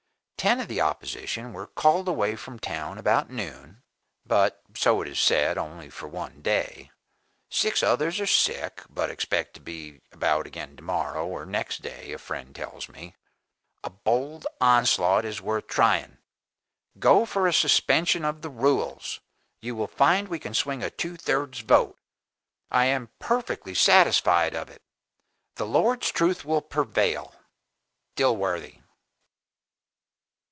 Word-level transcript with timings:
Ten 0.41 0.59
of 0.59 0.67
the 0.69 0.81
opposition 0.81 1.53
were 1.53 1.67
called 1.67 2.07
away 2.07 2.35
from 2.35 2.57
town 2.57 2.97
about 2.97 3.29
noon,(but 3.29 4.59
so 4.75 4.99
it 5.03 5.07
is 5.07 5.19
said 5.19 5.55
only 5.55 5.87
for 5.91 6.07
one 6.07 6.41
day). 6.41 6.89
Six 7.51 7.83
others 7.83 8.19
are 8.19 8.25
sick, 8.25 8.81
but 8.89 9.11
expect 9.11 9.53
to 9.53 9.59
be 9.59 10.01
about 10.11 10.47
again 10.47 10.75
tomorrow 10.75 11.27
or 11.27 11.45
next 11.45 11.83
day, 11.83 12.11
a 12.11 12.17
friend 12.17 12.55
tells 12.55 12.89
me. 12.89 13.13
A 13.83 13.91
bold 13.91 14.47
onslaught 14.59 15.25
is 15.25 15.43
worth 15.43 15.67
trying. 15.67 16.17
Go 16.97 17.23
for 17.27 17.45
a 17.45 17.53
suspension 17.53 18.25
of 18.25 18.41
the 18.41 18.49
rules! 18.49 19.19
You 19.61 19.75
will 19.75 19.87
find 19.87 20.27
we 20.27 20.39
can 20.39 20.55
swing 20.55 20.81
a 20.81 20.89
two 20.89 21.17
thirds 21.17 21.59
vote 21.59 21.99
I 22.71 22.85
am 22.85 23.11
perfectly 23.19 23.75
satisfied 23.75 24.55
of 24.55 24.71
it. 24.71 24.81
The 25.57 25.67
Lord's 25.67 26.09
truth 26.09 26.43
will 26.43 26.63
prevail. 26.63 27.35
"DILWORTHY. 28.15 28.79